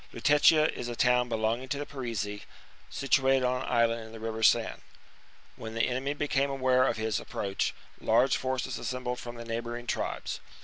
[0.13, 2.43] Lutetia is a town belonging to [Paris.] the Parisii,
[2.89, 4.77] situated on an island in the river Seine.
[5.57, 9.85] When the enemy became aware of his approach, large forces assembled from the neigh bouring
[9.85, 10.39] tribes.